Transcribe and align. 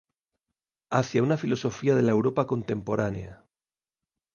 Hacia 0.89 1.21
una 1.21 1.37
filosofía 1.37 1.93
de 1.93 2.01
la 2.01 2.09
Europa 2.11 2.47
contemporánea". 2.47 3.45